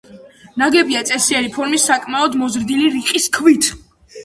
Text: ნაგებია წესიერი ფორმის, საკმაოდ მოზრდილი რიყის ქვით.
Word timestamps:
ნაგებია 0.61 1.03
წესიერი 1.09 1.51
ფორმის, 1.59 1.85
საკმაოდ 1.91 2.39
მოზრდილი 2.41 2.91
რიყის 2.99 3.31
ქვით. 3.39 3.73